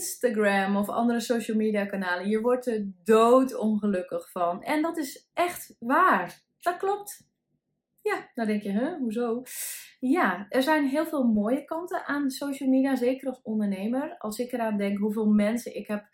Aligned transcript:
Instagram 0.00 0.76
of 0.76 0.88
andere 0.88 1.20
social 1.20 1.56
media 1.56 1.84
kanalen. 1.84 2.28
Je 2.28 2.40
wordt 2.40 2.66
er 2.66 2.86
doodongelukkig 3.04 4.30
van. 4.30 4.62
En 4.62 4.82
dat 4.82 4.98
is 4.98 5.28
echt 5.34 5.76
waar. 5.78 6.42
Dat 6.60 6.76
klopt. 6.76 7.28
Ja, 8.02 8.30
dan 8.34 8.46
denk 8.46 8.62
je, 8.62 8.70
hè, 8.70 8.96
hoezo? 8.96 9.42
Ja, 10.00 10.46
er 10.48 10.62
zijn 10.62 10.88
heel 10.88 11.06
veel 11.06 11.24
mooie 11.24 11.64
kanten 11.64 12.06
aan 12.06 12.30
social 12.30 12.68
media, 12.68 12.96
zeker 12.96 13.28
als 13.28 13.40
ondernemer. 13.42 14.14
Als 14.18 14.38
ik 14.38 14.52
eraan 14.52 14.76
denk 14.76 14.98
hoeveel 14.98 15.26
mensen 15.26 15.76
ik 15.76 15.86
heb 15.86 16.04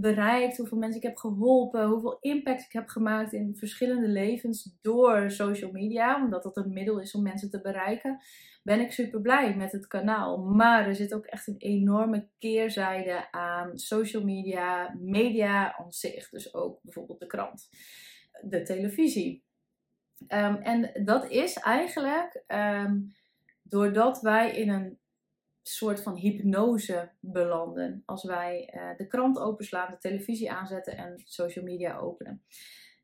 bereikt, 0.00 0.56
hoeveel 0.56 0.78
mensen 0.78 1.00
ik 1.00 1.06
heb 1.06 1.16
geholpen, 1.16 1.86
hoeveel 1.86 2.16
impact 2.20 2.62
ik 2.62 2.72
heb 2.72 2.88
gemaakt 2.88 3.32
in 3.32 3.56
verschillende 3.56 4.08
levens 4.08 4.78
door 4.80 5.30
social 5.30 5.70
media, 5.70 6.24
omdat 6.24 6.42
dat 6.42 6.56
een 6.56 6.72
middel 6.72 7.00
is 7.00 7.14
om 7.14 7.22
mensen 7.22 7.50
te 7.50 7.60
bereiken, 7.60 8.20
ben 8.62 8.80
ik 8.80 8.92
super 8.92 9.20
blij 9.20 9.56
met 9.56 9.72
het 9.72 9.86
kanaal. 9.86 10.38
Maar 10.38 10.86
er 10.86 10.94
zit 10.94 11.14
ook 11.14 11.26
echt 11.26 11.46
een 11.46 11.58
enorme 11.58 12.28
keerzijde 12.38 13.32
aan 13.32 13.78
social 13.78 14.24
media, 14.24 14.96
media 14.98 15.76
aan 15.76 15.92
zich. 15.92 16.28
Dus 16.28 16.54
ook 16.54 16.78
bijvoorbeeld 16.82 17.20
de 17.20 17.26
krant, 17.26 17.68
de 18.42 18.62
televisie. 18.62 19.44
Ehm, 20.26 20.54
en 20.54 21.04
dat 21.04 21.30
is 21.30 21.56
eigenlijk 21.56 22.42
ehm, 22.46 22.98
doordat 23.62 24.20
wij 24.20 24.50
in 24.56 24.68
een 24.68 24.98
soort 25.62 26.02
van 26.02 26.16
hypnose 26.16 27.10
belanden. 27.20 28.02
Als 28.06 28.24
wij 28.24 28.74
uh, 28.74 28.96
de 28.96 29.06
krant 29.06 29.38
openslaan, 29.38 29.90
de 29.90 29.98
televisie 29.98 30.52
aanzetten 30.52 30.96
en 30.96 31.22
social 31.24 31.64
media 31.64 31.96
openen. 31.96 32.42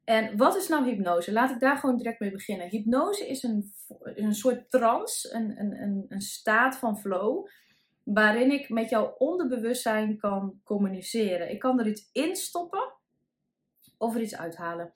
En 0.04 0.36
wat 0.36 0.56
is 0.56 0.68
nou 0.68 0.84
hypnose? 0.84 1.32
Laat 1.32 1.50
ik 1.50 1.60
daar 1.60 1.76
gewoon 1.76 1.96
direct 1.96 2.20
mee 2.20 2.30
beginnen. 2.30 2.68
Hypnose 2.68 3.28
is 3.28 3.42
een, 3.42 3.72
een 4.02 4.34
soort 4.34 4.70
trance, 4.70 5.34
een, 5.34 5.60
een, 5.60 6.06
een, 6.08 6.20
staat 6.20 6.76
van 6.76 6.98
flow, 6.98 7.46
waarin 8.02 8.50
ik 8.50 8.68
met 8.68 8.90
jouw 8.90 9.14
onderbewustzijn 9.18 10.18
kan 10.18 10.60
communiceren. 10.64 11.50
Ik 11.50 11.58
kan 11.58 11.80
er 11.80 11.86
iets 11.86 12.08
instoppen 12.12 12.92
of 13.98 14.14
er 14.14 14.20
iets 14.20 14.36
uithalen. 14.36 14.92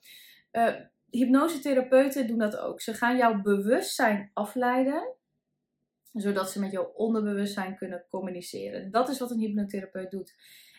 Uh, 0.51 0.75
hypnosetherapeuten 1.09 2.27
doen 2.27 2.37
dat 2.37 2.57
ook. 2.57 2.81
Ze 2.81 2.93
gaan 2.93 3.17
jouw 3.17 3.41
bewustzijn 3.41 4.31
afleiden 4.33 5.15
zodat 6.13 6.51
ze 6.51 6.59
met 6.59 6.71
jouw 6.71 6.91
onderbewustzijn 6.95 7.75
kunnen 7.75 8.05
communiceren. 8.09 8.91
Dat 8.91 9.09
is 9.09 9.19
wat 9.19 9.31
een 9.31 9.39
hypnotherapeut 9.39 10.11
doet. 10.11 10.35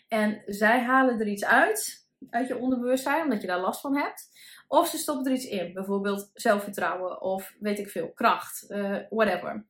En 0.08 0.42
zij 0.46 0.80
halen 0.80 1.20
er 1.20 1.26
iets 1.26 1.44
uit, 1.44 2.08
uit 2.30 2.48
je 2.48 2.58
onderbewustzijn, 2.58 3.22
omdat 3.22 3.40
je 3.40 3.46
daar 3.46 3.60
last 3.60 3.80
van 3.80 3.96
hebt. 3.96 4.28
Of 4.68 4.88
ze 4.88 4.96
stoppen 4.96 5.26
er 5.26 5.32
iets 5.32 5.46
in, 5.46 5.72
bijvoorbeeld 5.72 6.30
zelfvertrouwen 6.34 7.20
of 7.20 7.56
weet 7.60 7.78
ik 7.78 7.88
veel, 7.88 8.12
kracht, 8.12 8.64
uh, 8.68 8.98
whatever. 9.10 9.66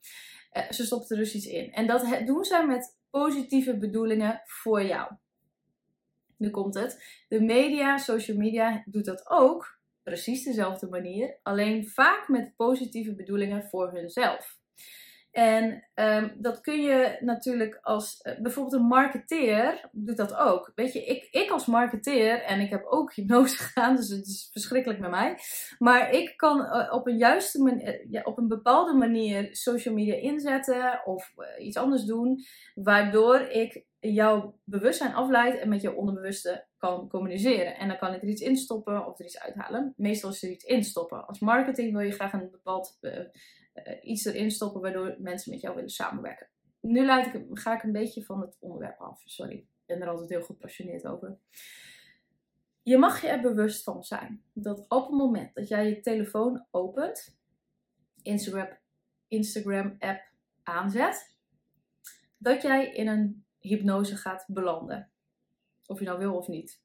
Uh, 0.53 0.71
ze 0.71 0.85
stoppen 0.85 1.17
er 1.17 1.23
dus 1.23 1.35
iets 1.35 1.47
in. 1.47 1.73
En 1.73 1.87
dat 1.87 2.07
doen 2.27 2.45
zij 2.45 2.67
met 2.67 2.99
positieve 3.11 3.79
bedoelingen 3.79 4.41
voor 4.45 4.83
jou. 4.83 5.13
Nu 6.37 6.51
komt 6.51 6.75
het. 6.75 7.23
De 7.29 7.41
media, 7.41 7.97
social 7.97 8.37
media 8.37 8.83
doet 8.87 9.05
dat 9.05 9.31
ook. 9.31 9.81
Precies 10.03 10.45
dezelfde 10.45 10.89
manier. 10.89 11.39
Alleen 11.43 11.89
vaak 11.89 12.29
met 12.29 12.57
positieve 12.57 13.15
bedoelingen 13.15 13.65
voor 13.69 13.93
hunzelf. 13.93 14.59
En 15.33 15.85
um, 15.95 16.33
dat 16.39 16.61
kun 16.61 16.83
je 16.83 17.17
natuurlijk 17.21 17.79
als 17.83 18.21
uh, 18.23 18.41
bijvoorbeeld 18.41 18.75
een 18.75 18.87
marketeer 18.87 19.89
doet 19.93 20.17
dat 20.17 20.35
ook. 20.35 20.73
Weet 20.75 20.93
je, 20.93 21.05
ik, 21.05 21.29
ik 21.31 21.51
als 21.51 21.67
marketeer 21.67 22.43
en 22.43 22.61
ik 22.61 22.71
heb 22.71 22.85
ook 22.85 23.15
hypnose 23.15 23.57
gedaan, 23.63 23.97
dus 23.97 24.09
het 24.09 24.27
is 24.27 24.49
verschrikkelijk 24.53 25.01
met 25.01 25.11
mij. 25.11 25.39
Maar 25.79 26.11
ik 26.11 26.37
kan 26.37 26.61
uh, 26.61 26.93
op 26.93 27.07
een 27.07 27.17
juiste 27.17 27.63
manier, 27.63 28.07
ja, 28.11 28.23
op 28.23 28.39
een 28.39 28.49
bepaalde 28.49 28.93
manier 28.93 29.49
social 29.51 29.95
media 29.95 30.15
inzetten 30.15 31.01
of 31.05 31.33
iets 31.59 31.77
anders 31.77 32.05
doen, 32.05 32.45
waardoor 32.75 33.41
ik 33.41 33.85
jouw 34.01 34.59
bewustzijn 34.65 35.15
afleid 35.15 35.59
en 35.59 35.69
met 35.69 35.83
jouw 35.83 35.95
onderbewuste 35.95 36.67
kan 36.77 37.09
communiceren. 37.09 37.79
En 37.79 37.89
dan 37.89 37.99
kan 37.99 38.15
ik 38.15 38.23
er 38.23 38.29
iets 38.29 38.43
instoppen 38.43 39.07
of 39.07 39.19
er 39.19 39.25
iets 39.25 39.41
uithalen. 39.41 39.95
Meestal 39.97 40.31
is 40.31 40.43
er 40.43 40.51
iets 40.51 40.65
instoppen. 40.65 41.27
Als 41.27 41.41
marketing 41.41 41.93
wil 41.93 42.01
je 42.01 42.13
graag 42.13 42.33
een 42.33 42.51
bepaald 42.51 42.99
iets 44.03 44.25
erin 44.25 44.51
stoppen 44.51 44.81
waardoor 44.81 45.17
mensen 45.19 45.53
met 45.53 45.61
jou 45.61 45.75
willen 45.75 45.91
samenwerken. 45.91 46.49
Nu 46.81 47.11
ik, 47.11 47.47
ga 47.53 47.75
ik 47.75 47.83
een 47.83 47.93
beetje 47.93 48.25
van 48.25 48.41
het 48.41 48.57
onderwerp 48.61 49.01
af. 49.01 49.23
Sorry, 49.25 49.55
ik 49.57 49.67
ben 49.87 50.01
er 50.01 50.09
altijd 50.09 50.29
heel 50.29 50.43
gepassioneerd 50.43 51.07
over. 51.07 51.39
Je 52.83 52.99
mag 52.99 53.21
je 53.21 53.29
er 53.29 53.41
bewust 53.41 53.83
van 53.83 54.05
zijn 54.05 54.43
dat 54.53 54.89
op 54.89 55.07
het 55.07 55.17
moment 55.17 55.55
dat 55.55 55.69
jij 55.69 55.89
je 55.89 56.01
telefoon 56.01 56.67
opent, 56.71 57.37
Instagram 59.29 59.97
app 59.99 60.31
aanzet, 60.63 61.37
dat 62.39 62.63
jij 62.63 62.93
in 62.93 63.09
een 63.09 63.45
hypnose 63.59 64.17
gaat 64.17 64.45
belanden. 64.49 65.11
Of 65.87 65.99
je 65.99 66.05
nou 66.05 66.19
wil 66.19 66.35
of 66.35 66.49
niet. 66.49 66.83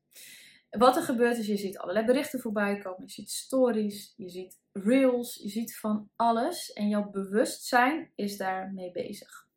Wat 0.69 0.95
er 0.95 1.01
gebeurt 1.01 1.37
is, 1.37 1.47
je 1.47 1.57
ziet 1.57 1.77
allerlei 1.77 2.05
berichten 2.05 2.39
voorbij 2.39 2.77
komen. 2.77 3.03
Je 3.05 3.11
ziet 3.11 3.29
stories, 3.29 4.13
je 4.17 4.29
ziet 4.29 4.59
reels, 4.73 5.39
je 5.43 5.49
ziet 5.49 5.77
van 5.77 6.09
alles. 6.15 6.73
En 6.73 6.87
jouw 6.87 7.09
bewustzijn 7.09 8.11
is 8.15 8.37
daarmee 8.37 8.91
bezig. 8.91 9.47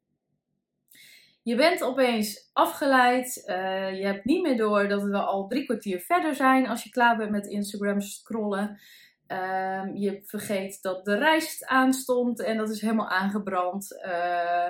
Je 1.42 1.56
bent 1.56 1.82
opeens 1.82 2.50
afgeleid. 2.52 3.42
Uh, 3.46 3.98
je 3.98 4.04
hebt 4.04 4.24
niet 4.24 4.42
meer 4.42 4.56
door 4.56 4.88
dat 4.88 5.02
we 5.02 5.18
al 5.18 5.46
drie 5.46 5.64
kwartier 5.64 6.00
verder 6.00 6.34
zijn 6.34 6.66
als 6.66 6.82
je 6.82 6.90
klaar 6.90 7.16
bent 7.16 7.30
met 7.30 7.46
Instagram 7.46 8.00
scrollen. 8.00 8.80
Uh, 9.28 9.82
je 9.94 10.22
vergeet 10.24 10.82
dat 10.82 11.04
de 11.04 11.14
rijst 11.14 11.66
aanstond 11.66 12.40
en 12.40 12.56
dat 12.56 12.70
is 12.70 12.80
helemaal 12.80 13.08
aangebrand. 13.08 14.00
Uh, 14.06 14.66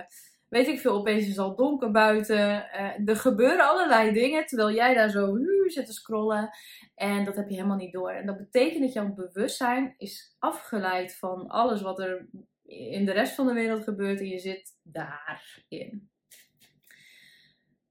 weet 0.50 0.66
ik 0.66 0.81
veel, 0.81 0.93
opeens 0.93 1.22
is 1.22 1.28
het 1.28 1.38
al 1.38 1.56
donker 1.56 1.91
buiten. 1.91 2.38
Uh, 2.38 3.09
er 3.09 3.16
gebeuren 3.16 3.69
allerlei 3.69 4.12
dingen 4.12 4.47
terwijl 4.47 4.72
jij 4.72 4.94
daar 4.94 5.11
zo 5.11 5.37
zit 5.66 5.87
te 5.87 5.93
scrollen. 5.93 6.50
En 6.94 7.25
dat 7.25 7.37
heb 7.37 7.49
je 7.49 7.55
helemaal 7.55 7.77
niet 7.77 7.93
door. 7.93 8.11
En 8.11 8.27
dat 8.27 8.37
betekent 8.37 8.83
dat 8.83 8.93
jouw 8.93 9.15
bewustzijn 9.15 9.94
is 9.99 10.37
afgeleid 10.39 11.16
van 11.16 11.49
alles 11.49 11.83
wat 11.83 11.99
er 11.99 12.28
in 12.66 13.05
de 13.05 13.12
rest 13.12 13.34
van 13.34 13.47
de 13.47 13.53
wereld 13.53 13.84
gebeurt 13.84 14.21
en 14.21 14.28
je 14.28 14.39
zit 14.39 14.78
daarin. 14.83 16.10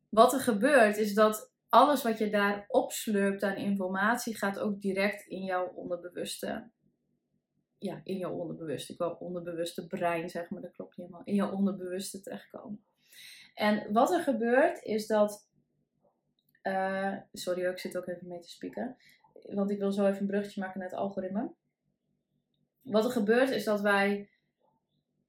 Wat 0.10 0.34
er 0.34 0.40
gebeurt 0.40 0.98
is 0.98 1.14
dat 1.14 1.52
alles 1.70 2.04
wat 2.04 2.18
je 2.18 2.30
daar 2.30 2.66
opslurpt 2.68 3.44
aan 3.44 3.56
informatie 3.56 4.38
gaat 4.38 4.60
ook 4.60 4.82
direct 4.82 5.28
in 5.28 5.44
jouw 5.44 5.68
onderbewuste 5.68 6.70
ja, 7.80 8.02
in 8.04 8.18
je 8.18 8.30
onderbewuste. 8.30 8.92
Ik 8.92 8.98
wil 8.98 9.10
onderbewuste 9.10 9.88
brein, 9.88 10.30
zeg 10.30 10.50
maar, 10.50 10.62
dat 10.62 10.72
klopt 10.72 10.98
niet 10.98 11.06
helemaal. 11.06 11.26
In 11.26 11.36
je 11.36 11.52
onderbewuste 11.52 12.22
terechtkomen. 12.22 12.84
En 13.54 13.94
wat 13.94 14.12
er 14.12 14.22
gebeurt 14.22 14.84
is 14.84 15.08
dat. 15.08 15.48
Uh, 16.64 17.16
sorry, 17.34 17.66
ik 17.66 17.80
zit 17.80 17.98
ook 17.98 18.08
even 18.08 18.28
mee 18.28 18.40
te 18.40 18.50
spieken. 18.50 18.98
Want 19.50 19.70
ik 19.70 19.80
wil 19.80 19.92
zo 19.92 20.06
even 20.06 20.22
een 20.22 20.28
bruggetje 20.28 20.62
maken 20.62 20.80
naar 20.80 20.90
het 20.90 20.98
algoritme. 20.98 21.52
Wat 22.82 23.06
er 23.06 23.12
gebeurt 23.12 23.50
is 23.50 23.64
dat 23.64 23.82
wij 23.82 24.30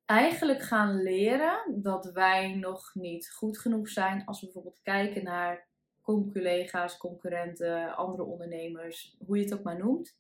eigenlijk 0.05 0.62
gaan 0.62 1.03
leren 1.03 1.83
dat 1.83 2.12
wij 2.12 2.55
nog 2.55 2.94
niet 2.94 3.33
goed 3.33 3.59
genoeg 3.59 3.89
zijn 3.89 4.25
als 4.25 4.41
we 4.41 4.44
bijvoorbeeld 4.44 4.83
kijken 4.83 5.25
naar 5.25 5.69
collega's, 6.03 6.97
concurrenten, 6.97 7.97
andere 7.97 8.25
ondernemers, 8.25 9.16
hoe 9.27 9.37
je 9.37 9.44
het 9.44 9.55
ook 9.55 9.62
maar 9.62 9.78
noemt. 9.78 10.16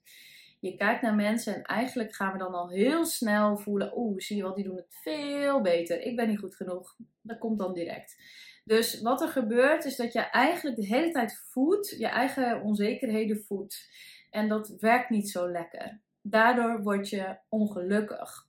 Je 0.60 0.76
kijkt 0.76 1.02
naar 1.02 1.14
mensen 1.14 1.54
en 1.54 1.62
eigenlijk 1.62 2.14
gaan 2.14 2.32
we 2.32 2.38
dan 2.38 2.54
al 2.54 2.70
heel 2.70 3.04
snel 3.04 3.58
voelen: 3.58 3.98
oeh, 3.98 4.18
zie 4.18 4.36
je 4.36 4.42
wat, 4.42 4.54
die 4.54 4.64
doen 4.64 4.76
het 4.76 4.98
veel 5.02 5.60
beter. 5.60 6.00
Ik 6.02 6.16
ben 6.16 6.28
niet 6.28 6.38
goed 6.38 6.56
genoeg. 6.56 6.96
Dat 7.22 7.38
komt 7.38 7.58
dan 7.58 7.74
direct. 7.74 8.16
Dus 8.64 9.00
wat 9.00 9.20
er 9.20 9.28
gebeurt 9.28 9.84
is 9.84 9.96
dat 9.96 10.12
je 10.12 10.20
eigenlijk 10.20 10.76
de 10.76 10.86
hele 10.86 11.10
tijd 11.10 11.44
voedt, 11.50 11.94
je 11.98 12.06
eigen 12.06 12.62
onzekerheden 12.62 13.44
voedt. 13.44 13.88
En 14.30 14.48
dat 14.48 14.76
werkt 14.78 15.10
niet 15.10 15.30
zo 15.30 15.50
lekker. 15.50 16.00
Daardoor 16.22 16.82
word 16.82 17.08
je 17.08 17.36
ongelukkig. 17.48 18.48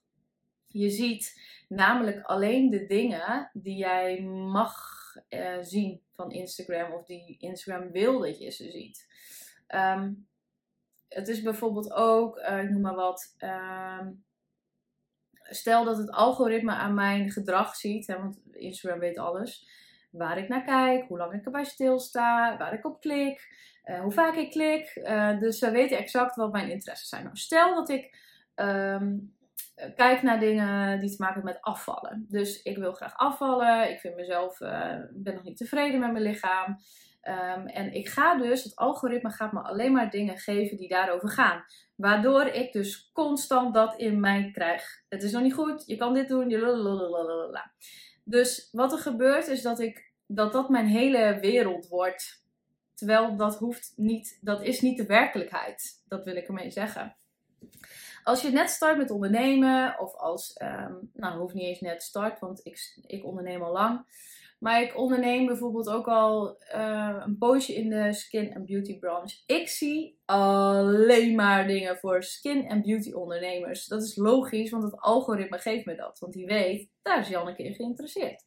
Je 0.66 0.90
ziet 0.90 1.40
namelijk 1.68 2.22
alleen 2.22 2.70
de 2.70 2.86
dingen 2.86 3.50
die 3.52 3.76
jij 3.76 4.20
mag 4.22 4.74
uh, 5.28 5.56
zien 5.60 6.00
van 6.10 6.30
Instagram 6.30 6.92
of 6.92 7.04
die 7.04 7.36
Instagram 7.38 7.90
wil 7.90 8.18
dat 8.18 8.38
je 8.38 8.50
ze 8.50 8.70
ziet. 8.70 9.06
Um, 9.68 10.26
het 11.14 11.28
is 11.28 11.42
bijvoorbeeld 11.42 11.92
ook, 11.92 12.38
uh, 12.38 12.62
ik 12.62 12.70
noem 12.70 12.80
maar 12.80 12.94
wat. 12.94 13.34
Uh, 13.38 14.06
stel 15.42 15.84
dat 15.84 15.96
het 15.96 16.10
algoritme 16.10 16.72
aan 16.72 16.94
mijn 16.94 17.30
gedrag 17.30 17.76
ziet, 17.76 18.06
hè, 18.06 18.18
want 18.18 18.40
Instagram 18.50 19.00
weet 19.00 19.18
alles. 19.18 19.68
Waar 20.10 20.38
ik 20.38 20.48
naar 20.48 20.64
kijk, 20.64 21.08
hoe 21.08 21.18
lang 21.18 21.32
ik 21.32 21.44
erbij 21.44 21.64
stilsta, 21.64 22.56
waar 22.56 22.72
ik 22.72 22.86
op 22.86 23.00
klik, 23.00 23.48
uh, 23.84 24.00
hoe 24.00 24.12
vaak 24.12 24.34
ik 24.34 24.50
klik. 24.50 24.96
Uh, 24.96 25.38
dus 25.38 25.58
ze 25.58 25.70
weten 25.70 25.98
exact 25.98 26.36
wat 26.36 26.52
mijn 26.52 26.70
interesses 26.70 27.08
zijn. 27.08 27.24
Nou, 27.24 27.36
stel 27.36 27.74
dat 27.74 27.88
ik 27.88 28.16
um, 28.54 29.36
kijk 29.96 30.22
naar 30.22 30.40
dingen 30.40 31.00
die 31.00 31.10
te 31.10 31.16
maken 31.18 31.34
hebben 31.34 31.52
met 31.52 31.62
afvallen. 31.62 32.26
Dus 32.28 32.62
ik 32.62 32.76
wil 32.76 32.92
graag 32.92 33.16
afvallen. 33.16 33.90
Ik 33.90 34.00
vind 34.00 34.16
mezelf, 34.16 34.60
uh, 34.60 34.94
ben 35.10 35.34
nog 35.34 35.42
niet 35.42 35.56
tevreden 35.56 36.00
met 36.00 36.12
mijn 36.12 36.24
lichaam. 36.24 36.78
Um, 37.28 37.66
en 37.66 37.92
ik 37.92 38.08
ga 38.08 38.36
dus, 38.36 38.64
het 38.64 38.76
algoritme 38.76 39.30
gaat 39.30 39.52
me 39.52 39.60
alleen 39.60 39.92
maar 39.92 40.10
dingen 40.10 40.38
geven 40.38 40.76
die 40.76 40.88
daarover 40.88 41.28
gaan. 41.28 41.64
Waardoor 41.94 42.46
ik 42.46 42.72
dus 42.72 43.10
constant 43.12 43.74
dat 43.74 43.96
in 43.96 44.20
mij 44.20 44.50
krijg. 44.52 45.02
Het 45.08 45.22
is 45.22 45.32
nog 45.32 45.42
niet 45.42 45.54
goed, 45.54 45.86
je 45.86 45.96
kan 45.96 46.14
dit 46.14 46.28
doen. 46.28 46.48
Dus 48.24 48.68
wat 48.72 48.92
er 48.92 48.98
gebeurt 48.98 49.46
is 49.46 49.62
dat 49.62 49.80
ik 49.80 50.12
dat 50.26 50.52
dat 50.52 50.68
mijn 50.68 50.86
hele 50.86 51.38
wereld 51.40 51.88
wordt. 51.88 52.44
Terwijl 52.94 53.36
dat 53.36 53.58
hoeft 53.58 53.92
niet, 53.96 54.38
dat 54.40 54.62
is 54.62 54.80
niet 54.80 54.96
de 54.96 55.06
werkelijkheid. 55.06 56.02
Dat 56.08 56.24
wil 56.24 56.36
ik 56.36 56.46
ermee 56.46 56.70
zeggen. 56.70 57.16
Als 58.24 58.42
je 58.42 58.50
net 58.50 58.70
start 58.70 58.96
met 58.96 59.10
ondernemen, 59.10 59.98
of 59.98 60.14
als, 60.14 60.60
um, 60.62 61.10
nou 61.14 61.38
hoeft 61.38 61.54
niet 61.54 61.64
eens 61.64 61.80
net 61.80 62.02
start, 62.02 62.38
want 62.38 62.60
ik, 62.66 63.02
ik 63.06 63.24
onderneem 63.24 63.62
al 63.62 63.72
lang. 63.72 64.06
Maar 64.62 64.82
ik 64.82 64.98
onderneem 64.98 65.46
bijvoorbeeld 65.46 65.88
ook 65.88 66.08
al 66.08 66.56
uh, 66.74 67.22
een 67.26 67.38
poosje 67.38 67.74
in 67.74 67.90
de 67.90 68.12
skin 68.12 68.52
en 68.52 68.64
beauty 68.64 68.98
branche. 68.98 69.42
Ik 69.46 69.68
zie 69.68 70.18
alleen 70.24 71.34
maar 71.34 71.66
dingen 71.66 71.96
voor 71.96 72.22
skin 72.22 72.68
en 72.68 72.82
beauty 72.82 73.12
ondernemers. 73.12 73.86
Dat 73.86 74.02
is 74.02 74.16
logisch, 74.16 74.70
want 74.70 74.82
het 74.82 75.00
algoritme 75.00 75.58
geeft 75.58 75.86
me 75.86 75.94
dat. 75.94 76.18
Want 76.18 76.32
die 76.32 76.46
weet, 76.46 76.90
daar 77.02 77.18
is 77.18 77.28
Janneke 77.28 77.62
in 77.62 77.74
geïnteresseerd. 77.74 78.44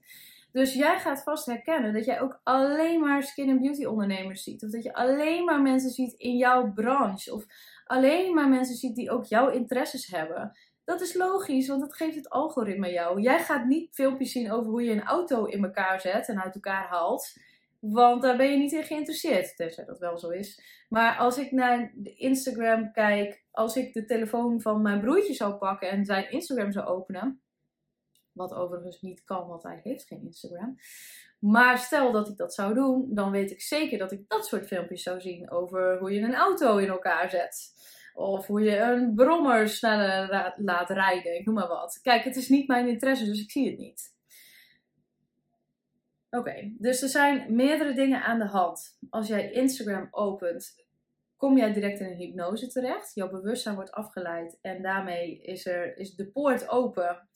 Dus 0.51 0.73
jij 0.73 0.99
gaat 0.99 1.23
vast 1.23 1.45
herkennen 1.45 1.93
dat 1.93 2.05
jij 2.05 2.21
ook 2.21 2.39
alleen 2.43 2.99
maar 2.99 3.23
skin 3.23 3.49
en 3.49 3.59
beauty 3.59 3.85
ondernemers 3.85 4.43
ziet. 4.43 4.63
Of 4.63 4.69
dat 4.69 4.83
je 4.83 4.93
alleen 4.93 5.45
maar 5.45 5.61
mensen 5.61 5.91
ziet 5.91 6.13
in 6.13 6.37
jouw 6.37 6.73
branche. 6.73 7.33
Of 7.33 7.45
alleen 7.85 8.33
maar 8.33 8.49
mensen 8.49 8.75
ziet 8.75 8.95
die 8.95 9.11
ook 9.11 9.25
jouw 9.25 9.49
interesses 9.49 10.07
hebben. 10.07 10.57
Dat 10.85 11.01
is 11.01 11.13
logisch, 11.13 11.67
want 11.67 11.81
dat 11.81 11.95
geeft 11.95 12.15
het 12.15 12.29
algoritme 12.29 12.91
jou. 12.91 13.21
Jij 13.21 13.39
gaat 13.39 13.65
niet 13.65 13.93
filmpjes 13.93 14.31
zien 14.31 14.51
over 14.51 14.71
hoe 14.71 14.83
je 14.83 14.91
een 14.91 15.03
auto 15.03 15.45
in 15.45 15.63
elkaar 15.63 16.01
zet 16.01 16.27
en 16.27 16.41
uit 16.41 16.55
elkaar 16.55 16.87
haalt. 16.87 17.37
Want 17.79 18.21
daar 18.21 18.37
ben 18.37 18.51
je 18.51 18.57
niet 18.57 18.71
in 18.71 18.83
geïnteresseerd, 18.83 19.55
tenzij 19.55 19.85
dat 19.85 19.99
wel 19.99 20.17
zo 20.17 20.29
is. 20.29 20.61
Maar 20.89 21.17
als 21.17 21.37
ik 21.37 21.51
naar 21.51 21.93
Instagram 22.15 22.91
kijk, 22.91 23.43
als 23.51 23.75
ik 23.75 23.93
de 23.93 24.05
telefoon 24.05 24.61
van 24.61 24.81
mijn 24.81 24.99
broertje 24.99 25.33
zou 25.33 25.53
pakken 25.53 25.89
en 25.89 26.05
zijn 26.05 26.31
Instagram 26.31 26.71
zou 26.71 26.85
openen. 26.85 27.41
Wat 28.31 28.53
overigens 28.53 29.01
niet 29.01 29.23
kan, 29.23 29.47
want 29.47 29.63
hij 29.63 29.79
heeft 29.83 30.07
geen 30.07 30.23
Instagram. 30.23 30.77
Maar 31.39 31.77
stel 31.77 32.11
dat 32.11 32.27
ik 32.27 32.37
dat 32.37 32.53
zou 32.53 32.73
doen, 32.73 33.07
dan 33.13 33.31
weet 33.31 33.51
ik 33.51 33.61
zeker 33.61 33.97
dat 33.97 34.11
ik 34.11 34.27
dat 34.27 34.45
soort 34.45 34.67
filmpjes 34.67 35.03
zou 35.03 35.21
zien 35.21 35.51
over 35.51 35.97
hoe 35.97 36.11
je 36.11 36.21
een 36.21 36.35
auto 36.35 36.77
in 36.77 36.89
elkaar 36.89 37.29
zet. 37.29 37.73
Of 38.15 38.47
hoe 38.47 38.61
je 38.61 38.77
een 38.77 39.15
brommer 39.15 39.69
sneller 39.69 40.53
laat 40.57 40.89
rijden, 40.89 41.35
ik 41.35 41.45
noem 41.45 41.55
maar 41.55 41.67
wat. 41.67 41.99
Kijk, 42.01 42.23
het 42.23 42.35
is 42.35 42.49
niet 42.49 42.67
mijn 42.67 42.87
interesse, 42.87 43.25
dus 43.25 43.41
ik 43.41 43.51
zie 43.51 43.69
het 43.69 43.77
niet. 43.77 44.13
Oké, 46.29 46.73
dus 46.77 47.01
er 47.01 47.09
zijn 47.09 47.55
meerdere 47.55 47.93
dingen 47.93 48.23
aan 48.23 48.39
de 48.39 48.45
hand. 48.45 48.97
Als 49.09 49.27
jij 49.27 49.51
Instagram 49.51 50.07
opent, 50.11 50.85
kom 51.37 51.57
jij 51.57 51.73
direct 51.73 51.99
in 51.99 52.05
een 52.05 52.17
hypnose 52.17 52.67
terecht. 52.67 53.11
Jouw 53.13 53.29
bewustzijn 53.29 53.75
wordt 53.75 53.91
afgeleid 53.91 54.57
en 54.61 54.81
daarmee 54.81 55.41
is, 55.41 55.65
er, 55.65 55.97
is 55.97 56.15
de 56.15 56.27
poort 56.27 56.69
open 56.69 57.27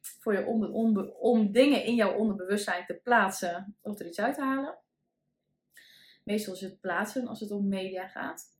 voor 0.00 0.32
je 0.32 0.46
om, 0.46 0.98
om 1.08 1.52
dingen 1.52 1.84
in 1.84 1.94
jouw 1.94 2.14
onderbewustzijn 2.14 2.86
te 2.86 3.00
plaatsen 3.02 3.76
of 3.80 4.00
er 4.00 4.06
iets 4.06 4.20
uit 4.20 4.34
te 4.34 4.42
halen. 4.42 4.78
Meestal 6.24 6.54
is 6.54 6.60
het 6.60 6.80
plaatsen 6.80 7.26
als 7.26 7.40
het 7.40 7.50
om 7.50 7.68
media 7.68 8.08
gaat. 8.08 8.51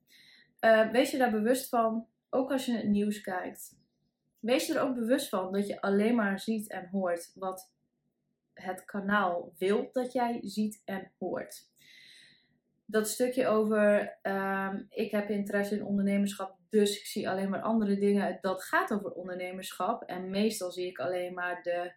Uh, 0.63 0.91
wees 0.91 1.11
je 1.11 1.17
daar 1.17 1.31
bewust 1.31 1.69
van, 1.69 2.07
ook 2.29 2.51
als 2.51 2.65
je 2.65 2.71
het 2.71 2.87
nieuws 2.87 3.21
kijkt. 3.21 3.77
Wees 4.39 4.69
er 4.69 4.81
ook 4.81 4.95
bewust 4.95 5.29
van 5.29 5.51
dat 5.51 5.67
je 5.67 5.81
alleen 5.81 6.15
maar 6.15 6.39
ziet 6.39 6.69
en 6.69 6.87
hoort 6.91 7.31
wat 7.35 7.71
het 8.53 8.85
kanaal 8.85 9.53
wil 9.57 9.89
dat 9.91 10.13
jij 10.13 10.39
ziet 10.41 10.81
en 10.85 11.11
hoort. 11.19 11.71
Dat 12.85 13.07
stukje 13.07 13.47
over 13.47 14.17
um, 14.21 14.85
ik 14.89 15.11
heb 15.11 15.29
interesse 15.29 15.75
in 15.75 15.85
ondernemerschap, 15.85 16.57
dus 16.69 16.99
ik 16.99 17.05
zie 17.05 17.29
alleen 17.29 17.49
maar 17.49 17.61
andere 17.61 17.97
dingen. 17.97 18.37
Dat 18.41 18.63
gaat 18.63 18.93
over 18.93 19.11
ondernemerschap. 19.11 20.03
En 20.03 20.29
meestal 20.29 20.71
zie 20.71 20.87
ik 20.87 20.99
alleen 20.99 21.33
maar 21.33 21.63
de 21.63 21.91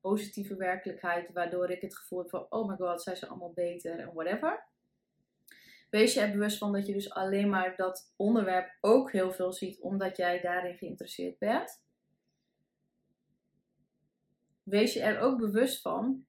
positieve 0.00 0.56
werkelijkheid, 0.56 1.32
waardoor 1.32 1.70
ik 1.70 1.80
het 1.80 1.96
gevoel 1.96 2.18
heb 2.18 2.30
van 2.30 2.46
oh 2.48 2.68
my 2.68 2.76
god, 2.76 3.02
zij 3.02 3.14
zijn 3.14 3.30
allemaal 3.30 3.52
beter 3.52 3.98
en 3.98 4.10
whatever. 4.14 4.66
Wees 5.90 6.14
je 6.14 6.20
er 6.20 6.30
bewust 6.30 6.58
van 6.58 6.72
dat 6.72 6.86
je 6.86 6.92
dus 6.92 7.10
alleen 7.10 7.48
maar 7.48 7.76
dat 7.76 8.12
onderwerp 8.16 8.76
ook 8.80 9.12
heel 9.12 9.32
veel 9.32 9.52
ziet, 9.52 9.80
omdat 9.80 10.16
jij 10.16 10.40
daarin 10.40 10.76
geïnteresseerd 10.76 11.38
bent. 11.38 11.82
Wees 14.62 14.92
je 14.92 15.00
er 15.00 15.18
ook 15.18 15.38
bewust 15.38 15.80
van 15.80 16.26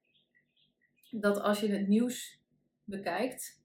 dat 1.11 1.39
als 1.39 1.59
je 1.59 1.71
het 1.71 1.87
nieuws 1.87 2.39
bekijkt 2.83 3.63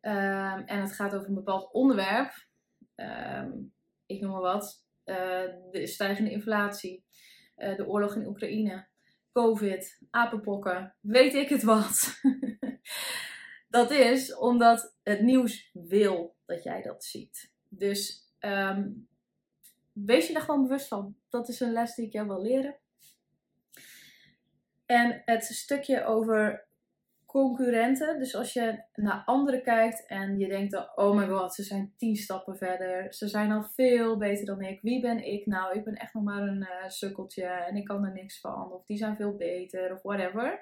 ehm, 0.00 0.60
en 0.60 0.80
het 0.80 0.92
gaat 0.92 1.14
over 1.14 1.28
een 1.28 1.34
bepaald 1.34 1.72
onderwerp, 1.72 2.46
ehm, 2.94 3.50
ik 4.06 4.20
noem 4.20 4.30
maar 4.30 4.40
wat, 4.40 4.86
uh, 5.04 5.16
de 5.70 5.86
stijgende 5.86 6.30
inflatie, 6.30 7.04
uh, 7.56 7.76
de 7.76 7.86
oorlog 7.86 8.14
in 8.14 8.26
Oekraïne, 8.26 8.86
COVID, 9.32 10.02
apenpokken, 10.10 10.94
weet 11.00 11.34
ik 11.34 11.48
het 11.48 11.62
wat. 11.62 12.00
Dat 13.68 13.90
is 13.90 14.36
omdat 14.36 14.96
het 15.02 15.20
nieuws 15.20 15.70
wil 15.72 16.36
dat 16.46 16.62
jij 16.62 16.82
dat 16.82 17.04
ziet. 17.04 17.52
Dus 17.68 18.32
um, 18.40 19.08
wees 19.92 20.26
je 20.26 20.32
daar 20.32 20.42
gewoon 20.42 20.62
bewust 20.62 20.88
van. 20.88 21.16
Dat 21.28 21.48
is 21.48 21.60
een 21.60 21.72
les 21.72 21.94
die 21.94 22.06
ik 22.06 22.12
jou 22.12 22.26
wil 22.26 22.42
leren. 22.42 22.76
En 24.86 25.22
het 25.24 25.44
stukje 25.44 26.04
over 26.04 26.66
concurrenten. 27.26 28.18
Dus 28.18 28.34
als 28.34 28.52
je 28.52 28.82
naar 28.94 29.22
anderen 29.24 29.62
kijkt 29.62 30.06
en 30.06 30.38
je 30.38 30.48
denkt, 30.48 30.96
oh 30.96 31.16
my 31.16 31.26
god, 31.26 31.54
ze 31.54 31.62
zijn 31.62 31.94
tien 31.96 32.16
stappen 32.16 32.56
verder. 32.56 33.14
Ze 33.14 33.28
zijn 33.28 33.52
al 33.52 33.62
veel 33.62 34.16
beter 34.16 34.46
dan 34.46 34.60
ik. 34.60 34.80
Wie 34.80 35.00
ben 35.00 35.24
ik 35.24 35.46
nou? 35.46 35.78
Ik 35.78 35.84
ben 35.84 35.94
echt 35.94 36.14
nog 36.14 36.22
maar 36.22 36.42
een 36.42 36.60
uh, 36.60 36.88
sukkeltje 36.88 37.44
en 37.44 37.76
ik 37.76 37.84
kan 37.84 38.04
er 38.04 38.12
niks 38.12 38.40
van. 38.40 38.72
Of 38.72 38.84
die 38.84 38.96
zijn 38.96 39.16
veel 39.16 39.36
beter 39.36 39.92
of 39.92 40.02
whatever. 40.02 40.60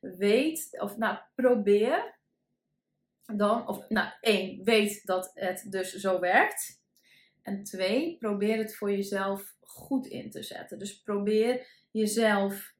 Weet, 0.00 0.80
of 0.80 0.96
nou, 0.96 1.18
probeer 1.34 2.15
dan, 3.34 3.68
of 3.68 3.88
nou, 3.88 4.08
één, 4.20 4.64
weet 4.64 5.06
dat 5.06 5.30
het 5.34 5.66
dus 5.70 5.92
zo 5.92 6.20
werkt. 6.20 6.82
En 7.42 7.64
twee, 7.64 8.16
probeer 8.18 8.58
het 8.58 8.76
voor 8.76 8.90
jezelf 8.90 9.54
goed 9.60 10.06
in 10.06 10.30
te 10.30 10.42
zetten. 10.42 10.78
Dus 10.78 11.02
probeer 11.02 11.66
jezelf 11.90 12.74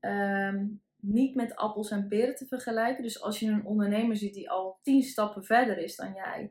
ehm, 0.00 0.66
niet 1.00 1.34
met 1.34 1.56
appels 1.56 1.90
en 1.90 2.08
peren 2.08 2.34
te 2.34 2.46
vergelijken. 2.46 3.02
Dus 3.02 3.22
als 3.22 3.38
je 3.38 3.46
een 3.46 3.64
ondernemer 3.64 4.16
ziet 4.16 4.34
die 4.34 4.50
al 4.50 4.78
tien 4.82 5.02
stappen 5.02 5.44
verder 5.44 5.78
is 5.78 5.96
dan 5.96 6.12
jij, 6.14 6.50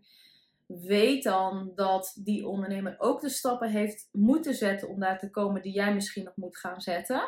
weet 0.65 1.23
dan 1.23 1.71
dat 1.75 2.19
die 2.23 2.47
ondernemer 2.47 2.95
ook 2.97 3.21
de 3.21 3.29
stappen 3.29 3.69
heeft 3.69 4.09
moeten 4.11 4.53
zetten 4.53 4.89
om 4.89 4.99
daar 4.99 5.19
te 5.19 5.29
komen 5.29 5.61
die 5.61 5.73
jij 5.73 5.93
misschien 5.93 6.23
nog 6.23 6.35
moet 6.35 6.57
gaan 6.57 6.81
zetten. 6.81 7.21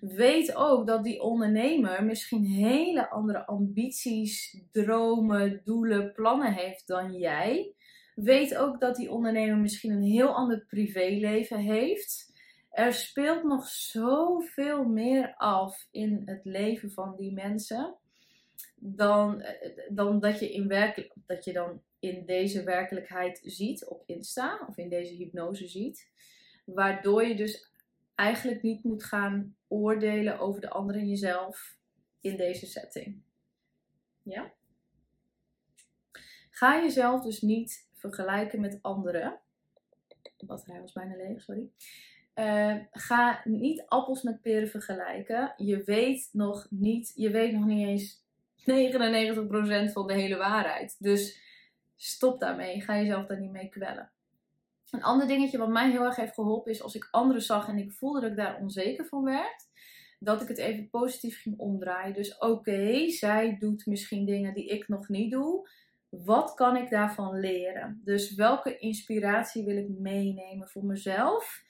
Weet 0.00 0.54
ook 0.54 0.86
dat 0.86 1.04
die 1.04 1.22
ondernemer 1.22 2.04
misschien 2.04 2.44
hele 2.44 3.10
andere 3.10 3.46
ambities, 3.46 4.60
dromen, 4.72 5.60
doelen, 5.64 6.12
plannen 6.12 6.52
heeft 6.52 6.86
dan 6.86 7.12
jij. 7.12 7.74
Weet 8.14 8.56
ook 8.56 8.80
dat 8.80 8.96
die 8.96 9.10
ondernemer 9.10 9.58
misschien 9.58 9.92
een 9.92 10.02
heel 10.02 10.34
ander 10.34 10.64
privéleven 10.68 11.58
heeft. 11.58 12.32
Er 12.70 12.92
speelt 12.92 13.44
nog 13.44 13.66
zoveel 13.66 14.84
meer 14.84 15.34
af 15.36 15.88
in 15.90 16.22
het 16.24 16.44
leven 16.44 16.90
van 16.90 17.16
die 17.16 17.32
mensen. 17.32 17.96
Dan, 18.76 19.44
dan 19.88 20.20
dat, 20.20 20.40
je 20.40 20.52
in 20.52 20.68
werk, 20.68 21.10
dat 21.26 21.44
je 21.44 21.52
dan 21.52 21.80
in 21.98 22.26
deze 22.26 22.62
werkelijkheid 22.62 23.40
ziet 23.44 23.86
op 23.86 24.02
Insta 24.06 24.66
of 24.68 24.76
in 24.76 24.88
deze 24.88 25.14
hypnose 25.14 25.68
ziet. 25.68 26.10
Waardoor 26.64 27.24
je 27.24 27.36
dus 27.36 27.72
eigenlijk 28.14 28.62
niet 28.62 28.84
moet 28.84 29.04
gaan 29.04 29.56
oordelen 29.68 30.38
over 30.38 30.60
de 30.60 30.70
ander 30.70 30.96
en 30.96 31.08
jezelf 31.08 31.76
in 32.20 32.36
deze 32.36 32.66
setting. 32.66 33.22
Ja? 34.22 34.52
Ga 36.50 36.80
jezelf 36.80 37.22
dus 37.22 37.40
niet 37.40 37.88
vergelijken 37.92 38.60
met 38.60 38.78
anderen. 38.82 39.40
De 40.36 40.46
batterij 40.46 40.80
was 40.80 40.92
bijna 40.92 41.16
leeg, 41.16 41.42
sorry. 41.42 41.70
Uh, 42.34 42.76
ga 42.90 43.40
niet 43.44 43.84
appels 43.86 44.22
met 44.22 44.40
peren 44.40 44.68
vergelijken. 44.68 45.54
Je 45.56 45.82
weet 45.84 46.28
nog 46.32 46.66
niet, 46.70 47.12
je 47.14 47.30
weet 47.30 47.52
nog 47.52 47.64
niet 47.64 47.86
eens 47.86 48.22
99% 49.88 49.92
van 49.92 50.06
de 50.06 50.14
hele 50.14 50.36
waarheid. 50.36 50.96
Dus 50.98 51.40
stop 51.96 52.40
daarmee. 52.40 52.80
Ga 52.80 52.96
jezelf 52.96 53.26
daar 53.26 53.40
niet 53.40 53.50
mee 53.50 53.68
kwellen. 53.68 54.10
Een 54.94 55.02
ander 55.02 55.26
dingetje 55.26 55.58
wat 55.58 55.68
mij 55.68 55.90
heel 55.90 56.04
erg 56.04 56.16
heeft 56.16 56.34
geholpen 56.34 56.72
is 56.72 56.82
als 56.82 56.94
ik 56.94 57.08
anderen 57.10 57.42
zag 57.42 57.68
en 57.68 57.78
ik 57.78 57.92
voelde 57.92 58.20
dat 58.20 58.30
ik 58.30 58.36
daar 58.36 58.60
onzeker 58.60 59.06
van 59.06 59.24
werd, 59.24 59.68
dat 60.18 60.42
ik 60.42 60.48
het 60.48 60.58
even 60.58 60.90
positief 60.90 61.40
ging 61.40 61.58
omdraaien. 61.58 62.14
Dus 62.14 62.38
oké, 62.38 63.08
zij 63.10 63.56
doet 63.58 63.86
misschien 63.86 64.26
dingen 64.26 64.54
die 64.54 64.66
ik 64.66 64.88
nog 64.88 65.08
niet 65.08 65.30
doe. 65.30 65.68
Wat 66.08 66.54
kan 66.54 66.76
ik 66.76 66.90
daarvan 66.90 67.40
leren? 67.40 68.00
Dus 68.04 68.34
welke 68.34 68.78
inspiratie 68.78 69.64
wil 69.64 69.76
ik 69.76 69.88
meenemen 69.88 70.68
voor 70.68 70.84
mezelf? 70.84 71.62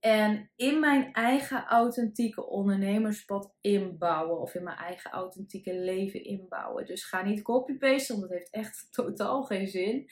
En 0.00 0.50
in 0.56 0.80
mijn 0.80 1.12
eigen 1.12 1.66
authentieke 1.66 2.46
ondernemerspad 2.46 3.54
inbouwen. 3.60 4.40
Of 4.40 4.54
in 4.54 4.62
mijn 4.62 4.76
eigen 4.76 5.10
authentieke 5.10 5.74
leven 5.74 6.24
inbouwen. 6.24 6.86
Dus 6.86 7.04
ga 7.04 7.22
niet 7.22 7.42
copy-pasten, 7.42 8.16
want 8.16 8.28
dat 8.28 8.38
heeft 8.38 8.52
echt 8.52 8.88
totaal 8.92 9.42
geen 9.42 9.68
zin. 9.68 10.10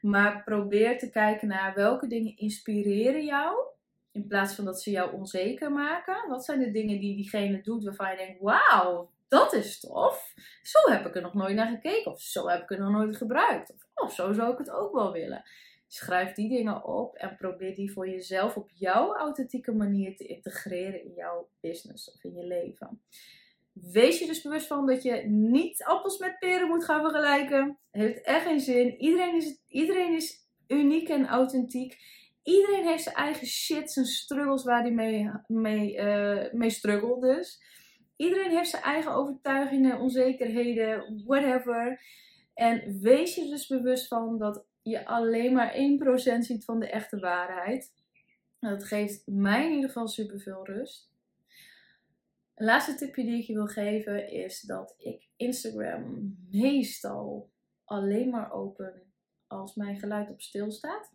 Maar 0.00 0.42
probeer 0.44 0.98
te 0.98 1.10
kijken 1.10 1.48
naar 1.48 1.74
welke 1.74 2.06
dingen 2.06 2.36
inspireren 2.36 3.24
jou. 3.24 3.56
In 4.12 4.26
plaats 4.26 4.54
van 4.54 4.64
dat 4.64 4.82
ze 4.82 4.90
jou 4.90 5.12
onzeker 5.12 5.72
maken. 5.72 6.28
Wat 6.28 6.44
zijn 6.44 6.58
de 6.60 6.70
dingen 6.70 7.00
die 7.00 7.16
diegene 7.16 7.60
doet 7.62 7.84
waarvan 7.84 8.10
je 8.10 8.16
denkt: 8.16 8.40
wauw, 8.40 9.10
dat 9.28 9.52
is 9.52 9.80
tof. 9.80 10.34
Zo 10.62 10.92
heb 10.92 11.06
ik 11.06 11.16
er 11.16 11.22
nog 11.22 11.34
nooit 11.34 11.54
naar 11.54 11.70
gekeken. 11.70 12.12
Of 12.12 12.20
zo 12.20 12.48
heb 12.48 12.62
ik 12.62 12.68
het 12.68 12.78
nog 12.78 12.90
nooit 12.90 13.16
gebruikt. 13.16 13.70
Of 13.70 13.82
oh, 13.94 14.08
zo 14.08 14.32
zou 14.32 14.52
ik 14.52 14.58
het 14.58 14.70
ook 14.70 14.92
wel 14.92 15.12
willen. 15.12 15.42
Schrijf 15.86 16.32
die 16.32 16.48
dingen 16.48 16.84
op 16.84 17.16
en 17.16 17.36
probeer 17.36 17.74
die 17.74 17.92
voor 17.92 18.08
jezelf 18.08 18.56
op 18.56 18.70
jouw 18.74 19.16
authentieke 19.16 19.72
manier 19.72 20.16
te 20.16 20.26
integreren 20.26 21.04
in 21.04 21.12
jouw 21.14 21.48
business 21.60 22.14
of 22.14 22.24
in 22.24 22.34
je 22.34 22.44
leven. 22.46 23.02
Wees 23.72 24.18
je 24.18 24.26
dus 24.26 24.42
bewust 24.42 24.66
van 24.66 24.86
dat 24.86 25.02
je 25.02 25.12
niet 25.28 25.84
appels 25.84 26.18
met 26.18 26.38
peren 26.38 26.68
moet 26.68 26.84
gaan 26.84 27.00
vergelijken. 27.00 27.78
Heeft 27.90 28.22
echt 28.22 28.44
geen 28.44 28.60
zin. 28.60 28.96
Iedereen 29.00 29.34
is, 29.34 29.62
iedereen 29.68 30.14
is 30.14 30.46
uniek 30.68 31.08
en 31.08 31.26
authentiek. 31.26 31.98
Iedereen 32.42 32.86
heeft 32.86 33.02
zijn 33.02 33.14
eigen 33.14 33.46
shit, 33.46 33.92
zijn 33.92 34.06
struggles 34.06 34.64
waar 34.64 34.82
hij 34.82 34.90
mee, 34.90 35.30
mee, 35.46 35.94
uh, 35.94 36.52
mee 36.52 36.70
struggelt 36.70 37.22
dus. 37.22 37.62
Iedereen 38.16 38.50
heeft 38.50 38.70
zijn 38.70 38.82
eigen 38.82 39.12
overtuigingen, 39.12 40.00
onzekerheden, 40.00 41.22
whatever. 41.26 42.00
En 42.54 43.00
wees 43.00 43.34
je 43.34 43.48
dus 43.48 43.66
bewust 43.66 44.08
van 44.08 44.38
dat 44.38 44.64
je 44.82 45.06
alleen 45.06 45.52
maar 45.52 45.74
1% 45.74 46.38
ziet 46.38 46.64
van 46.64 46.80
de 46.80 46.90
echte 46.90 47.18
waarheid. 47.18 47.92
Dat 48.60 48.84
geeft 48.84 49.22
mij 49.26 49.66
in 49.66 49.72
ieder 49.72 49.88
geval 49.88 50.08
superveel 50.08 50.66
rust. 50.66 51.09
Een 52.60 52.66
laatste 52.66 52.94
tipje 52.94 53.24
die 53.24 53.38
ik 53.38 53.46
je 53.46 53.54
wil 53.54 53.66
geven 53.66 54.30
is 54.30 54.60
dat 54.60 54.94
ik 54.98 55.28
Instagram 55.36 56.36
meestal 56.50 57.50
alleen 57.84 58.30
maar 58.30 58.52
open 58.52 59.02
als 59.46 59.74
mijn 59.74 59.98
geluid 59.98 60.30
op 60.30 60.40
stil 60.40 60.70
staat. 60.70 61.12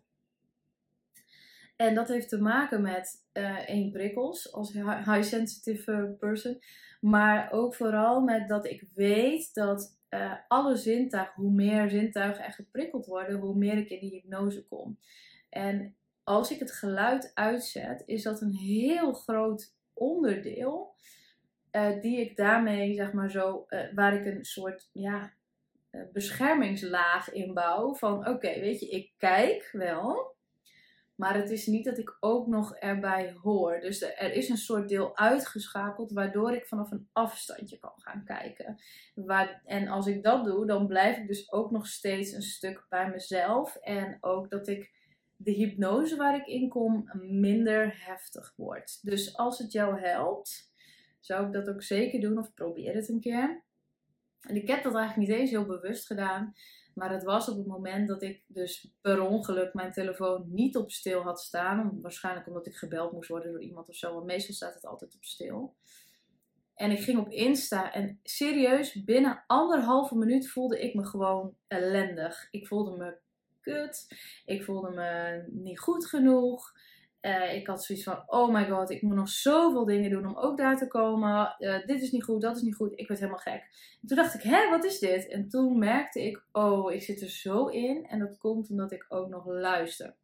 En 1.76 1.94
dat 1.94 2.08
heeft 2.08 2.28
te 2.28 2.40
maken 2.40 2.82
met 2.82 3.26
uh, 3.32 3.68
één 3.68 3.92
prikkels 3.92 4.52
als 4.52 4.72
high 4.72 5.22
sensitive 5.22 6.16
person. 6.18 6.62
Maar 7.00 7.52
ook 7.52 7.74
vooral 7.74 8.20
met 8.20 8.48
dat 8.48 8.66
ik 8.66 8.88
weet 8.94 9.54
dat 9.54 9.98
uh, 10.10 10.32
alle 10.48 10.76
zintuigen, 10.76 11.42
hoe 11.42 11.52
meer 11.52 11.90
zintuigen 11.90 12.44
er 12.44 12.52
geprikkeld 12.52 13.06
worden, 13.06 13.38
hoe 13.38 13.56
meer 13.56 13.76
ik 13.76 13.90
in 13.90 14.00
die 14.00 14.10
hypnose 14.10 14.66
kom. 14.66 14.98
En 15.48 15.96
als 16.22 16.50
ik 16.50 16.58
het 16.58 16.72
geluid 16.72 17.30
uitzet, 17.34 18.02
is 18.06 18.22
dat 18.22 18.40
een 18.40 18.54
heel 18.54 19.12
groot 19.12 19.74
onderdeel. 19.92 20.94
Uh, 21.76 22.00
die 22.00 22.20
ik 22.20 22.36
daarmee, 22.36 22.94
zeg 22.94 23.12
maar 23.12 23.30
zo, 23.30 23.66
uh, 23.68 23.80
waar 23.94 24.14
ik 24.14 24.26
een 24.26 24.44
soort 24.44 24.88
ja, 24.92 25.32
beschermingslaag 26.12 27.32
in 27.32 27.54
bouw. 27.54 27.94
Van 27.94 28.28
oké, 28.28 28.60
weet 28.60 28.80
je, 28.80 28.88
ik 28.88 29.12
kijk 29.16 29.68
wel. 29.72 30.34
Maar 31.16 31.34
het 31.34 31.50
is 31.50 31.66
niet 31.66 31.84
dat 31.84 31.98
ik 31.98 32.16
ook 32.20 32.46
nog 32.46 32.76
erbij 32.76 33.34
hoor. 33.42 33.80
Dus 33.80 34.02
er 34.02 34.32
is 34.32 34.48
een 34.48 34.56
soort 34.56 34.88
deel 34.88 35.16
uitgeschakeld, 35.16 36.12
waardoor 36.12 36.52
ik 36.52 36.66
vanaf 36.66 36.90
een 36.90 37.08
afstandje 37.12 37.78
kan 37.78 37.94
gaan 37.96 38.24
kijken. 38.24 38.80
Waar, 39.14 39.62
en 39.64 39.88
als 39.88 40.06
ik 40.06 40.22
dat 40.22 40.44
doe, 40.44 40.66
dan 40.66 40.86
blijf 40.86 41.16
ik 41.16 41.26
dus 41.26 41.52
ook 41.52 41.70
nog 41.70 41.86
steeds 41.86 42.32
een 42.32 42.42
stuk 42.42 42.86
bij 42.88 43.10
mezelf. 43.10 43.76
En 43.76 44.18
ook 44.20 44.50
dat 44.50 44.68
ik 44.68 44.92
de 45.36 45.52
hypnose 45.52 46.16
waar 46.16 46.36
ik 46.36 46.46
in 46.46 46.68
kom 46.68 47.10
minder 47.20 48.04
heftig 48.06 48.52
wordt. 48.56 48.98
Dus 49.02 49.36
als 49.36 49.58
het 49.58 49.72
jou 49.72 50.00
helpt, 50.00 50.72
zou 51.26 51.46
ik 51.46 51.52
dat 51.52 51.68
ook 51.68 51.82
zeker 51.82 52.20
doen 52.20 52.38
of 52.38 52.54
probeer 52.54 52.94
het 52.94 53.08
een 53.08 53.20
keer. 53.20 53.62
En 54.40 54.56
ik 54.56 54.68
heb 54.68 54.82
dat 54.82 54.94
eigenlijk 54.94 55.28
niet 55.28 55.38
eens 55.38 55.50
heel 55.50 55.66
bewust 55.66 56.06
gedaan. 56.06 56.54
Maar 56.94 57.12
het 57.12 57.22
was 57.22 57.48
op 57.48 57.56
het 57.56 57.66
moment 57.66 58.08
dat 58.08 58.22
ik 58.22 58.42
dus 58.46 58.90
per 59.00 59.20
ongeluk 59.20 59.74
mijn 59.74 59.92
telefoon 59.92 60.44
niet 60.48 60.76
op 60.76 60.90
stil 60.90 61.22
had 61.22 61.40
staan. 61.40 62.00
Waarschijnlijk 62.00 62.46
omdat 62.46 62.66
ik 62.66 62.76
gebeld 62.76 63.12
moest 63.12 63.28
worden 63.28 63.52
door 63.52 63.62
iemand 63.62 63.88
of 63.88 63.94
zo. 63.94 64.12
Want 64.14 64.26
meestal 64.26 64.54
staat 64.54 64.74
het 64.74 64.86
altijd 64.86 65.14
op 65.14 65.24
stil. 65.24 65.74
En 66.74 66.90
ik 66.90 67.00
ging 67.00 67.18
op 67.18 67.30
Insta 67.30 67.92
en 67.92 68.20
serieus, 68.22 69.04
binnen 69.04 69.44
anderhalve 69.46 70.16
minuut 70.16 70.50
voelde 70.50 70.80
ik 70.80 70.94
me 70.94 71.04
gewoon 71.04 71.56
ellendig. 71.66 72.48
Ik 72.50 72.66
voelde 72.66 72.96
me 72.96 73.16
kut. 73.60 74.06
Ik 74.44 74.64
voelde 74.64 74.90
me 74.90 75.42
niet 75.48 75.80
goed 75.80 76.06
genoeg. 76.06 76.72
Uh, 77.26 77.54
ik 77.54 77.66
had 77.66 77.84
zoiets 77.84 78.04
van, 78.04 78.22
oh 78.26 78.52
my 78.52 78.68
god, 78.68 78.90
ik 78.90 79.02
moet 79.02 79.14
nog 79.14 79.28
zoveel 79.28 79.84
dingen 79.84 80.10
doen 80.10 80.26
om 80.26 80.36
ook 80.36 80.56
daar 80.56 80.76
te 80.76 80.86
komen. 80.86 81.56
Uh, 81.58 81.86
dit 81.86 82.02
is 82.02 82.10
niet 82.10 82.24
goed, 82.24 82.42
dat 82.42 82.56
is 82.56 82.62
niet 82.62 82.74
goed. 82.74 82.92
Ik 82.98 83.08
werd 83.08 83.20
helemaal 83.20 83.40
gek. 83.40 83.62
En 84.02 84.08
toen 84.08 84.16
dacht 84.16 84.34
ik, 84.34 84.42
hè, 84.42 84.70
wat 84.70 84.84
is 84.84 84.98
dit? 84.98 85.28
En 85.28 85.48
toen 85.48 85.78
merkte 85.78 86.22
ik, 86.26 86.44
oh, 86.52 86.92
ik 86.92 87.02
zit 87.02 87.20
er 87.20 87.28
zo 87.28 87.66
in. 87.66 88.06
En 88.06 88.18
dat 88.18 88.38
komt 88.38 88.70
omdat 88.70 88.92
ik 88.92 89.06
ook 89.08 89.28
nog 89.28 89.46
luister. 89.46 90.14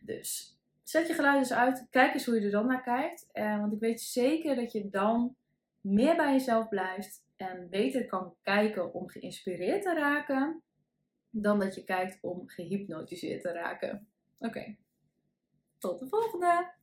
Dus 0.00 0.58
zet 0.82 1.06
je 1.06 1.14
geluid 1.14 1.38
eens 1.38 1.52
uit. 1.52 1.86
Kijk 1.90 2.14
eens 2.14 2.26
hoe 2.26 2.34
je 2.34 2.44
er 2.44 2.50
dan 2.50 2.66
naar 2.66 2.82
kijkt. 2.82 3.28
Uh, 3.32 3.60
want 3.60 3.72
ik 3.72 3.80
weet 3.80 4.00
zeker 4.00 4.56
dat 4.56 4.72
je 4.72 4.88
dan 4.90 5.36
meer 5.80 6.16
bij 6.16 6.32
jezelf 6.32 6.68
blijft. 6.68 7.24
En 7.36 7.66
beter 7.70 8.06
kan 8.06 8.34
kijken 8.42 8.94
om 8.94 9.08
geïnspireerd 9.08 9.82
te 9.82 9.94
raken. 9.94 10.62
Dan 11.30 11.58
dat 11.58 11.74
je 11.74 11.84
kijkt 11.84 12.18
om 12.22 12.48
gehypnotiseerd 12.48 13.42
te 13.42 13.52
raken. 13.52 14.08
Oké. 14.38 14.76
Tot 15.78 15.98
de 15.98 16.06
volgende! 16.08 16.74